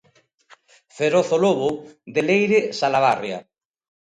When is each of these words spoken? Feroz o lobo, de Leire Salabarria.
Feroz 0.97 1.27
o 1.35 1.37
lobo, 1.45 1.69
de 2.13 2.21
Leire 2.27 2.59
Salabarria. 2.79 3.39